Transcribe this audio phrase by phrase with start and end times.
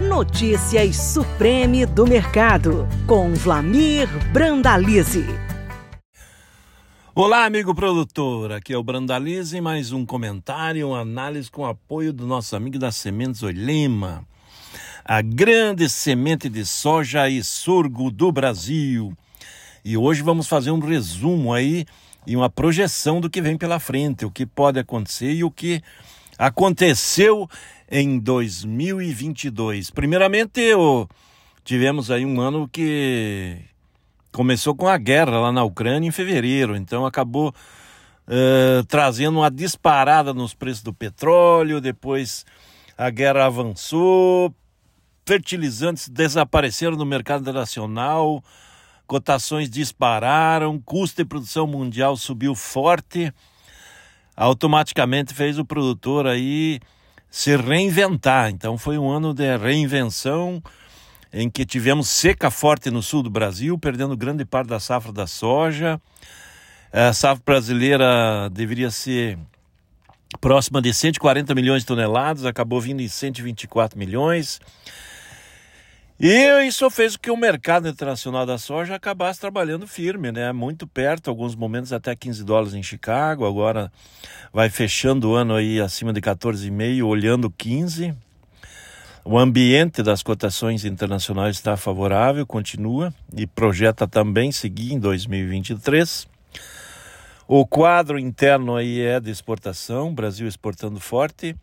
[0.00, 5.26] Notícias Supreme do Mercado, com Vlamir Brandalize.
[7.14, 8.50] Olá, amigo produtor.
[8.50, 12.96] Aqui é o Brandalize, mais um comentário, uma análise com apoio do nosso amigo das
[12.96, 14.24] Sementes Olema,
[15.04, 19.12] a grande semente de soja e sorgo do Brasil.
[19.84, 21.84] E hoje vamos fazer um resumo aí
[22.26, 25.82] e uma projeção do que vem pela frente, o que pode acontecer e o que
[26.40, 27.46] aconteceu
[27.90, 29.90] em 2022.
[29.90, 31.06] Primeiramente, eu,
[31.62, 33.58] tivemos aí um ano que
[34.32, 40.32] começou com a guerra lá na Ucrânia em fevereiro, então acabou uh, trazendo uma disparada
[40.32, 42.46] nos preços do petróleo, depois
[42.96, 44.54] a guerra avançou,
[45.26, 48.42] fertilizantes desapareceram no mercado internacional,
[49.06, 53.30] cotações dispararam, custo de produção mundial subiu forte,
[54.40, 56.80] automaticamente fez o produtor aí
[57.30, 58.48] se reinventar.
[58.48, 60.62] Então foi um ano de reinvenção
[61.30, 65.26] em que tivemos seca forte no sul do Brasil, perdendo grande parte da safra da
[65.26, 66.00] soja.
[66.90, 69.38] A safra brasileira deveria ser
[70.40, 74.58] próxima de 140 milhões de toneladas, acabou vindo em 124 milhões.
[76.22, 80.52] E isso fez com que o mercado internacional da soja acabasse trabalhando firme, né?
[80.52, 83.90] Muito perto, alguns momentos até 15 dólares em Chicago, agora
[84.52, 88.14] vai fechando o ano aí acima de 14,5, olhando 15.
[89.24, 96.28] O ambiente das cotações internacionais está favorável, continua e projeta também seguir em 2023.
[97.48, 101.56] O quadro interno aí é de exportação, Brasil exportando forte.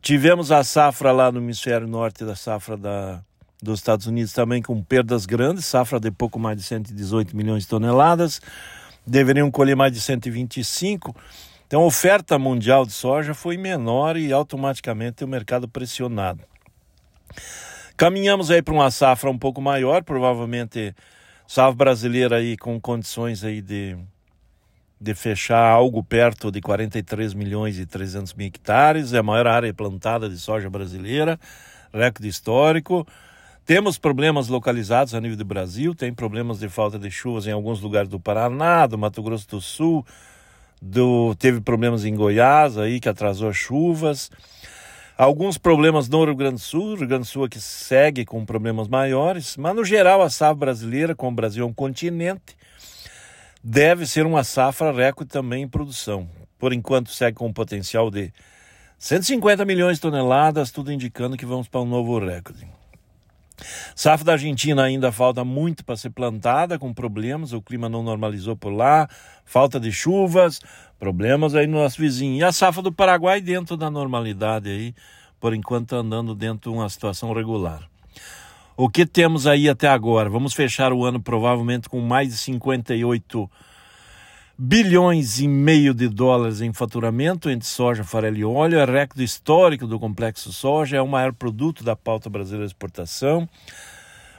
[0.00, 3.22] Tivemos a safra lá no hemisfério norte da safra da
[3.62, 7.68] dos Estados Unidos também com perdas grandes, safra de pouco mais de 118 milhões de
[7.68, 8.40] toneladas,
[9.06, 11.14] deveriam colher mais de 125.
[11.66, 16.40] Então a oferta mundial de soja foi menor e automaticamente o mercado pressionado.
[17.96, 20.92] Caminhamos aí para uma safra um pouco maior, provavelmente
[21.46, 23.96] safra brasileira aí com condições aí de,
[25.00, 29.72] de fechar algo perto de 43 milhões e 300 mil hectares, é a maior área
[29.72, 31.38] plantada de soja brasileira,
[31.92, 33.06] recorde histórico.
[33.64, 37.80] Temos problemas localizados a nível do Brasil, tem problemas de falta de chuvas em alguns
[37.80, 40.04] lugares do Paraná, do Mato Grosso do Sul,
[40.80, 44.32] do, teve problemas em Goiás aí que atrasou as chuvas.
[45.16, 48.88] Alguns problemas no Rio Grande do Sul, Rio Grande do Sul que segue com problemas
[48.88, 52.56] maiores, mas no geral a safra brasileira, como o Brasil é um continente,
[53.62, 56.28] deve ser uma safra recorde também em produção.
[56.58, 58.32] Por enquanto segue com um potencial de
[58.98, 62.81] 150 milhões de toneladas, tudo indicando que vamos para um novo recorde.
[63.94, 68.56] Safra da Argentina ainda falta muito para ser plantada, com problemas, o clima não normalizou
[68.56, 69.08] por lá,
[69.44, 70.60] falta de chuvas,
[70.98, 72.38] problemas aí no nosso vizinho.
[72.38, 74.94] E a safra do Paraguai dentro da normalidade aí,
[75.40, 77.88] por enquanto andando dentro de uma situação regular.
[78.76, 80.30] O que temos aí até agora?
[80.30, 83.50] Vamos fechar o ano provavelmente com mais de 58
[84.58, 89.86] bilhões e meio de dólares em faturamento entre soja, farelo e óleo, é recorde histórico
[89.86, 93.48] do complexo soja, é o maior produto da pauta brasileira de exportação.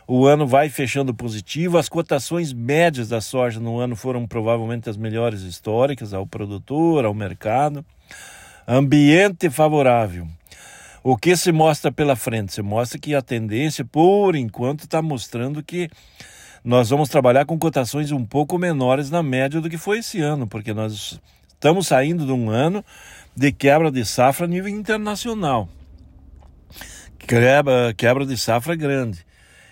[0.05, 4.97] O ano vai fechando positivo, as cotações médias da soja no ano foram provavelmente as
[4.97, 7.85] melhores históricas ao produtor, ao mercado.
[8.67, 10.27] Ambiente favorável.
[11.01, 12.53] O que se mostra pela frente?
[12.53, 15.89] Se mostra que a tendência, por enquanto, está mostrando que
[16.63, 20.47] nós vamos trabalhar com cotações um pouco menores na média do que foi esse ano,
[20.47, 21.19] porque nós
[21.49, 22.83] estamos saindo de um ano
[23.35, 25.67] de quebra de safra a nível internacional.
[27.19, 29.25] Quebra, quebra de safra grande.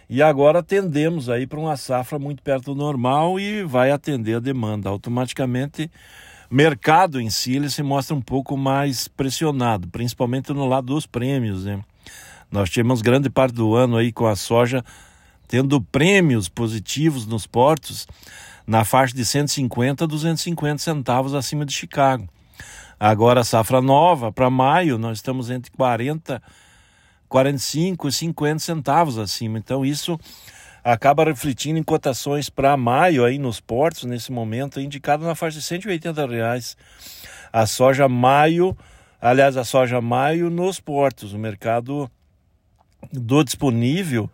[0.09, 4.39] E agora tendemos aí para uma safra muito perto do normal e vai atender a
[4.39, 4.89] demanda.
[4.89, 5.89] Automaticamente,
[6.49, 11.63] mercado em si ele se mostra um pouco mais pressionado, principalmente no lado dos prêmios.
[11.63, 11.79] Né?
[12.51, 14.83] Nós tivemos grande parte do ano aí com a soja
[15.51, 18.07] tendo prêmios positivos nos portos
[18.65, 22.25] na faixa de 150 a 250 centavos acima de Chicago.
[22.97, 26.41] Agora, safra nova, para maio, nós estamos entre 40,
[27.27, 29.57] 45 e 50 centavos acima.
[29.57, 30.17] Então, isso
[30.81, 35.65] acaba refletindo em cotações para maio aí nos portos, nesse momento, indicado na faixa de
[35.65, 36.77] 180 reais.
[37.51, 38.77] A soja maio,
[39.19, 42.09] aliás, a soja maio nos portos, o mercado
[43.11, 44.29] do disponível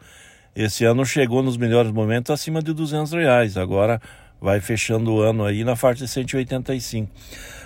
[0.59, 3.57] esse ano chegou nos melhores momentos acima de 200 reais.
[3.57, 4.01] Agora
[4.41, 7.11] vai fechando o ano aí na faixa de 185.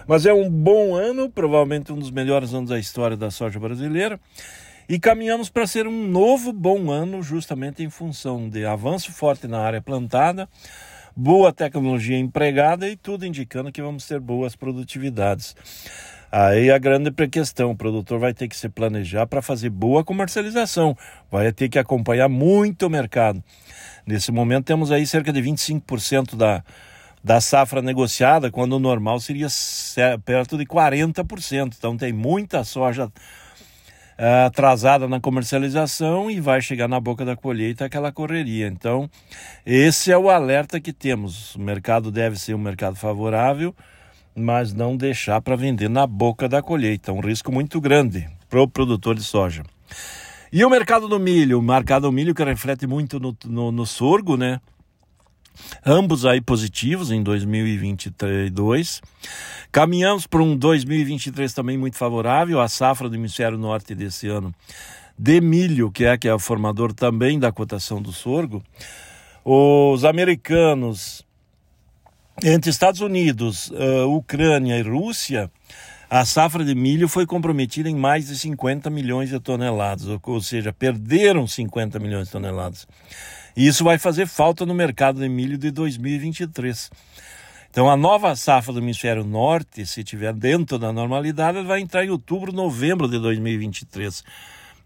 [0.05, 4.19] Mas é um bom ano, provavelmente um dos melhores anos da história da soja brasileira.
[4.89, 9.59] E caminhamos para ser um novo bom ano, justamente em função de avanço forte na
[9.59, 10.49] área plantada,
[11.15, 15.55] boa tecnologia empregada e tudo indicando que vamos ter boas produtividades.
[16.31, 20.95] Aí a grande questão, o produtor vai ter que se planejar para fazer boa comercialização,
[21.29, 23.43] vai ter que acompanhar muito o mercado.
[24.05, 26.63] Nesse momento temos aí cerca de 25% da,
[27.21, 29.47] da safra negociada, quando o normal seria
[30.23, 31.73] perto de 40%.
[31.77, 33.11] Então tem muita soja
[34.17, 38.67] é, atrasada na comercialização e vai chegar na boca da colheita aquela correria.
[38.67, 39.09] Então,
[39.65, 41.55] esse é o alerta que temos.
[41.55, 43.75] O mercado deve ser um mercado favorável
[44.35, 47.11] mas não deixar para vender na boca da colheita.
[47.11, 49.63] Um risco muito grande para o produtor de soja.
[50.51, 51.59] E o mercado do milho?
[51.59, 54.59] O mercado do milho que reflete muito no, no, no sorgo, né?
[55.85, 59.01] Ambos aí positivos em 2022.
[59.71, 62.59] Caminhamos para um 2023 também muito favorável.
[62.59, 64.53] A safra do hemisfério norte desse ano
[65.17, 68.63] de milho, que é que é o formador também da cotação do sorgo.
[69.45, 71.25] Os americanos
[72.43, 75.51] entre Estados Unidos, uh, Ucrânia e Rússia,
[76.09, 80.73] a safra de milho foi comprometida em mais de 50 milhões de toneladas, ou seja,
[80.73, 82.87] perderam 50 milhões de toneladas.
[83.55, 86.89] E isso vai fazer falta no mercado de milho de 2023.
[87.69, 92.09] Então, a nova safra do hemisfério norte, se estiver dentro da normalidade, vai entrar em
[92.09, 94.23] outubro, novembro de 2023.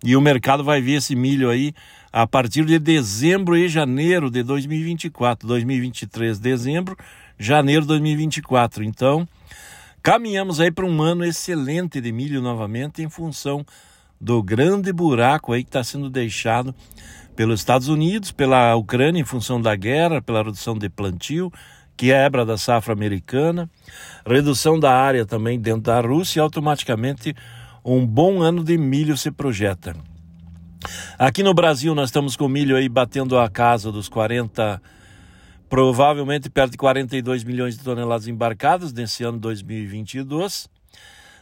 [0.03, 1.73] E o mercado vai ver esse milho aí
[2.13, 5.47] a partir de dezembro e janeiro de 2024.
[5.47, 6.95] 2023, dezembro,
[7.37, 8.83] janeiro de 2024.
[8.83, 9.27] Então,
[10.01, 13.65] caminhamos aí para um ano excelente de milho novamente em função
[14.19, 16.73] do grande buraco aí que está sendo deixado
[17.35, 21.51] pelos Estados Unidos, pela Ucrânia em função da guerra, pela redução de plantio,
[21.97, 23.69] quebra da safra americana,
[24.25, 27.35] redução da área também dentro da Rússia e automaticamente
[27.83, 29.95] um bom ano de milho se projeta.
[31.17, 34.81] Aqui no Brasil nós estamos com milho aí batendo a casa dos 40
[35.69, 40.69] provavelmente perto de 42 milhões de toneladas embarcadas nesse ano 2022,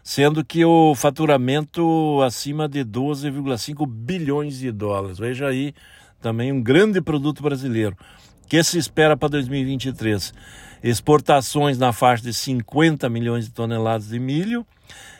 [0.03, 5.17] sendo que o faturamento acima de 12,5 bilhões de dólares.
[5.17, 5.73] Veja aí
[6.21, 7.95] também um grande produto brasileiro.
[8.43, 10.33] O que se espera para 2023?
[10.83, 14.65] Exportações na faixa de 50 milhões de toneladas de milho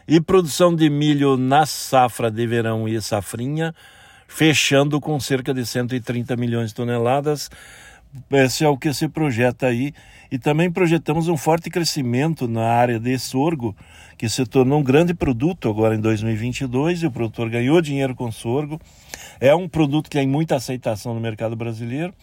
[0.07, 3.73] e produção de milho na safra de verão e safrinha,
[4.27, 7.49] fechando com cerca de 130 milhões de toneladas
[8.31, 9.93] esse é o que se projeta aí.
[10.31, 13.75] E também projetamos um forte crescimento na área de sorgo,
[14.17, 18.31] que se tornou um grande produto agora em 2022 e o produtor ganhou dinheiro com
[18.31, 18.79] sorgo.
[19.39, 22.13] É um produto que tem muita aceitação no mercado brasileiro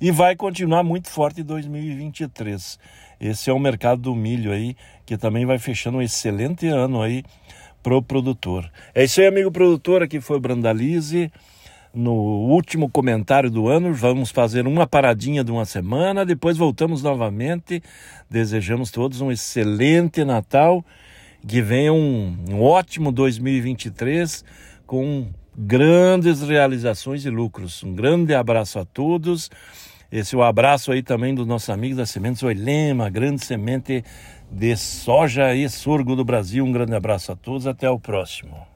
[0.00, 2.78] e vai continuar muito forte em 2023.
[3.20, 7.24] Esse é o mercado do milho aí, que também vai fechando um excelente ano aí
[7.82, 8.70] pro produtor.
[8.94, 11.32] É isso aí, amigo produtor, aqui foi o Brandalize
[11.94, 13.92] no último comentário do ano.
[13.92, 17.82] Vamos fazer uma paradinha de uma semana, depois voltamos novamente.
[18.28, 20.84] Desejamos todos um excelente Natal,
[21.46, 24.44] que venha um, um ótimo 2023
[24.86, 27.82] com grandes realizações e lucros.
[27.82, 29.50] Um grande abraço a todos.
[30.10, 34.04] Esse é o abraço aí também do nosso amigo da Sementes Oilema, grande semente
[34.50, 36.64] de soja e sorgo do Brasil.
[36.64, 38.75] Um grande abraço a todos, até o próximo.